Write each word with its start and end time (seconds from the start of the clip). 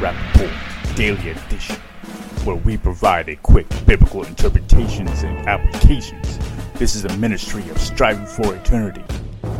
Rapp 0.00 0.36
Report 0.36 0.52
Daily 0.94 1.30
Edition, 1.30 1.76
where 2.44 2.56
we 2.56 2.76
provide 2.76 3.30
a 3.30 3.36
quick 3.36 3.66
biblical 3.86 4.24
interpretations 4.24 5.22
and 5.22 5.38
applications. 5.48 6.38
This 6.74 6.94
is 6.94 7.06
a 7.06 7.16
ministry 7.16 7.66
of 7.70 7.78
striving 7.78 8.26
for 8.26 8.54
eternity. 8.54 9.02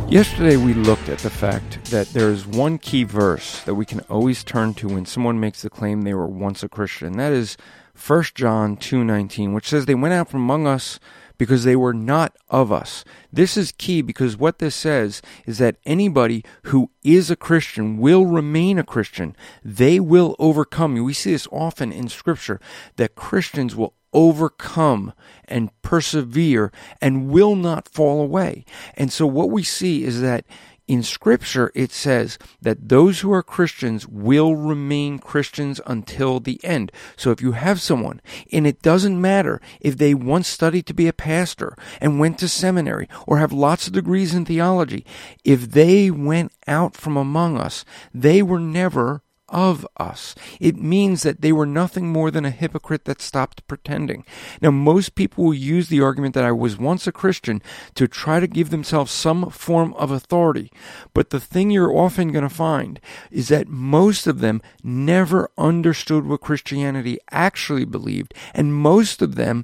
Yesterday, 0.07 0.55
we 0.55 0.75
looked 0.75 1.09
at 1.09 1.17
the 1.19 1.31
fact 1.31 1.85
that 1.85 2.09
there 2.09 2.29
is 2.29 2.45
one 2.45 2.77
key 2.77 3.03
verse 3.03 3.63
that 3.63 3.73
we 3.73 3.85
can 3.85 4.01
always 4.01 4.43
turn 4.43 4.75
to 4.75 4.87
when 4.87 5.07
someone 5.07 5.39
makes 5.39 5.63
the 5.63 5.71
claim 5.71 6.03
they 6.03 6.13
were 6.13 6.27
once 6.27 6.61
a 6.61 6.69
Christian. 6.69 7.17
That 7.17 7.33
is 7.33 7.57
1 7.95 8.35
John 8.35 8.77
2:19, 8.77 9.53
which 9.53 9.67
says 9.67 9.85
they 9.87 9.95
went 9.95 10.13
out 10.13 10.29
from 10.29 10.41
among 10.41 10.67
us 10.67 10.99
because 11.37 11.63
they 11.63 11.75
were 11.75 11.93
not 11.93 12.35
of 12.49 12.71
us. 12.71 13.03
This 13.31 13.57
is 13.57 13.71
key 13.71 14.01
because 14.01 14.37
what 14.37 14.59
this 14.59 14.75
says 14.75 15.21
is 15.45 15.57
that 15.57 15.77
anybody 15.85 16.43
who 16.63 16.91
is 17.03 17.29
a 17.29 17.35
Christian 17.35 17.97
will 17.97 18.25
remain 18.25 18.79
a 18.79 18.83
Christian. 18.83 19.35
They 19.63 19.99
will 19.99 20.35
overcome. 20.39 20.95
We 20.95 21.13
see 21.13 21.31
this 21.31 21.47
often 21.51 21.91
in 21.91 22.07
Scripture 22.07 22.59
that 22.95 23.15
Christians 23.15 23.75
will 23.75 23.93
overcome 24.13 25.13
and 25.45 25.69
persevere 25.81 26.71
and 27.01 27.29
will 27.29 27.55
not 27.55 27.87
fall 27.87 28.21
away. 28.21 28.65
And 28.95 29.11
so 29.11 29.27
what 29.27 29.49
we 29.49 29.63
see 29.63 30.03
is 30.03 30.21
that 30.21 30.45
in 30.87 31.03
Scripture, 31.03 31.71
it 31.75 31.91
says 31.91 32.37
that 32.61 32.89
those 32.89 33.19
who 33.19 33.31
are 33.31 33.43
Christians 33.43 34.07
will 34.07 34.55
remain 34.55 35.19
Christians 35.19 35.81
until 35.85 36.39
the 36.39 36.63
end. 36.63 36.91
So 37.15 37.31
if 37.31 37.41
you 37.41 37.51
have 37.51 37.81
someone, 37.81 38.21
and 38.51 38.65
it 38.65 38.81
doesn't 38.81 39.19
matter 39.19 39.61
if 39.81 39.97
they 39.97 40.13
once 40.13 40.47
studied 40.47 40.85
to 40.87 40.93
be 40.93 41.07
a 41.07 41.13
pastor 41.13 41.75
and 41.99 42.19
went 42.19 42.39
to 42.39 42.47
seminary 42.47 43.09
or 43.25 43.37
have 43.39 43.51
lots 43.51 43.87
of 43.87 43.93
degrees 43.93 44.33
in 44.33 44.45
theology, 44.45 45.05
if 45.43 45.71
they 45.71 46.09
went 46.09 46.53
out 46.67 46.95
from 46.95 47.17
among 47.17 47.57
us, 47.57 47.83
they 48.13 48.41
were 48.41 48.59
never 48.59 49.23
of 49.49 49.87
us. 49.97 50.35
It 50.59 50.77
means 50.77 51.23
that 51.23 51.41
they 51.41 51.51
were 51.51 51.65
nothing 51.65 52.07
more 52.07 52.31
than 52.31 52.45
a 52.45 52.51
hypocrite 52.51 53.05
that 53.05 53.21
stopped 53.21 53.67
pretending. 53.67 54.25
Now, 54.61 54.71
most 54.71 55.15
people 55.15 55.45
will 55.45 55.53
use 55.53 55.89
the 55.89 56.01
argument 56.01 56.35
that 56.35 56.43
I 56.43 56.51
was 56.51 56.77
once 56.77 57.07
a 57.07 57.11
Christian 57.11 57.61
to 57.95 58.07
try 58.07 58.39
to 58.39 58.47
give 58.47 58.69
themselves 58.69 59.11
some 59.11 59.49
form 59.49 59.93
of 59.93 60.11
authority. 60.11 60.71
But 61.13 61.29
the 61.29 61.39
thing 61.39 61.71
you're 61.71 61.95
often 61.95 62.31
going 62.31 62.47
to 62.47 62.49
find 62.49 62.99
is 63.31 63.47
that 63.47 63.67
most 63.67 64.27
of 64.27 64.39
them 64.39 64.61
never 64.83 65.49
understood 65.57 66.25
what 66.25 66.41
Christianity 66.41 67.17
actually 67.31 67.85
believed, 67.85 68.33
and 68.53 68.75
most 68.75 69.21
of 69.21 69.35
them 69.35 69.63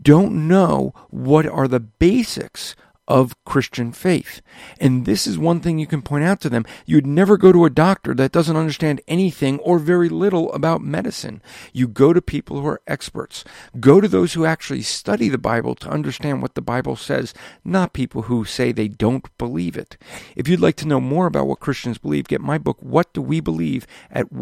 don't 0.00 0.48
know 0.48 0.92
what 1.10 1.46
are 1.46 1.68
the 1.68 1.80
basics 1.80 2.74
of 3.06 3.34
Christian 3.44 3.92
faith. 3.92 4.40
And 4.80 5.04
this 5.04 5.26
is 5.26 5.38
one 5.38 5.60
thing 5.60 5.78
you 5.78 5.86
can 5.86 6.02
point 6.02 6.24
out 6.24 6.40
to 6.40 6.48
them. 6.48 6.64
You'd 6.86 7.06
never 7.06 7.36
go 7.36 7.52
to 7.52 7.64
a 7.64 7.70
doctor 7.70 8.14
that 8.14 8.32
doesn't 8.32 8.56
understand 8.56 9.00
anything 9.06 9.58
or 9.60 9.78
very 9.78 10.08
little 10.08 10.52
about 10.52 10.82
medicine. 10.82 11.42
You 11.72 11.88
go 11.88 12.12
to 12.12 12.22
people 12.22 12.60
who 12.60 12.66
are 12.66 12.82
experts. 12.86 13.44
Go 13.78 14.00
to 14.00 14.08
those 14.08 14.32
who 14.32 14.44
actually 14.44 14.82
study 14.82 15.28
the 15.28 15.38
Bible 15.38 15.74
to 15.76 15.90
understand 15.90 16.42
what 16.42 16.54
the 16.54 16.62
Bible 16.62 16.96
says, 16.96 17.34
not 17.64 17.92
people 17.92 18.22
who 18.22 18.44
say 18.44 18.72
they 18.72 18.88
don't 18.88 19.26
believe 19.38 19.76
it. 19.76 19.96
If 20.36 20.48
you'd 20.48 20.60
like 20.60 20.76
to 20.76 20.88
know 20.88 21.00
more 21.00 21.26
about 21.26 21.46
what 21.46 21.60
Christians 21.60 21.98
believe, 21.98 22.28
get 22.28 22.40
my 22.40 22.58
book, 22.58 22.78
What 22.80 23.12
Do 23.12 23.22
We 23.22 23.40
Believe, 23.40 23.86
at 24.10 24.32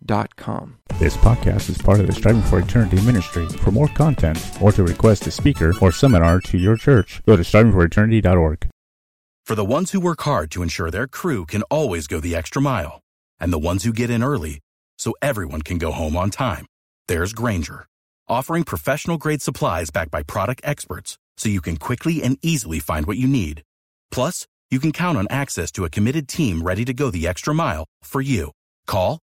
whatdowebelievebook.com. 0.00 0.76
This 0.98 1.16
podcast 1.16 1.70
is 1.70 1.78
part 1.78 2.00
of 2.00 2.06
the 2.06 2.12
Striving 2.12 2.42
for 2.42 2.58
Eternity 2.58 3.00
ministry. 3.02 3.48
For 3.48 3.70
more 3.70 3.88
content 3.88 4.38
or 4.60 4.72
to 4.72 4.84
request 4.84 5.26
a 5.26 5.30
speaker 5.30 5.72
or 5.80 5.92
seminar 5.92 6.40
to 6.40 6.58
your 6.58 6.76
church, 6.76 7.22
go 7.26 7.36
to 7.36 7.42
strivingforeternity.org. 7.42 8.68
For 9.46 9.54
the 9.54 9.64
ones 9.64 9.92
who 9.92 10.00
work 10.00 10.20
hard 10.22 10.50
to 10.52 10.62
ensure 10.62 10.90
their 10.90 11.08
crew 11.08 11.44
can 11.46 11.62
always 11.64 12.06
go 12.06 12.20
the 12.20 12.36
extra 12.36 12.62
mile, 12.62 13.00
and 13.40 13.52
the 13.52 13.58
ones 13.58 13.84
who 13.84 13.92
get 13.92 14.10
in 14.10 14.22
early 14.22 14.60
so 14.98 15.14
everyone 15.22 15.62
can 15.62 15.78
go 15.78 15.90
home 15.92 16.16
on 16.16 16.30
time, 16.30 16.66
there's 17.08 17.32
Grainger, 17.32 17.86
offering 18.28 18.64
professional 18.64 19.18
grade 19.18 19.42
supplies 19.42 19.90
backed 19.90 20.10
by 20.10 20.22
product 20.22 20.60
experts 20.62 21.18
so 21.36 21.48
you 21.48 21.60
can 21.60 21.78
quickly 21.78 22.22
and 22.22 22.38
easily 22.42 22.78
find 22.78 23.06
what 23.06 23.16
you 23.16 23.26
need. 23.26 23.62
Plus, 24.12 24.46
you 24.70 24.78
can 24.78 24.92
count 24.92 25.18
on 25.18 25.26
access 25.30 25.72
to 25.72 25.84
a 25.84 25.90
committed 25.90 26.28
team 26.28 26.62
ready 26.62 26.84
to 26.84 26.94
go 26.94 27.10
the 27.10 27.26
extra 27.26 27.54
mile 27.54 27.86
for 28.04 28.20
you. 28.20 28.52
Call, 28.86 29.18